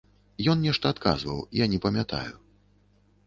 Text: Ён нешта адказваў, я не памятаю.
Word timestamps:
Ён 0.51 0.63
нешта 0.67 0.85
адказваў, 0.93 1.43
я 1.59 1.65
не 1.73 1.79
памятаю. 1.83 2.31